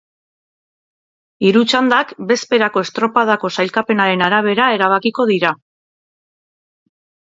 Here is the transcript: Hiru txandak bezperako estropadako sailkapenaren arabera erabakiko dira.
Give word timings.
Hiru 1.47 1.61
txandak 1.73 2.15
bezperako 2.33 2.85
estropadako 2.87 3.55
sailkapenaren 3.61 4.27
arabera 4.33 4.75
erabakiko 4.81 5.31
dira. 5.37 5.57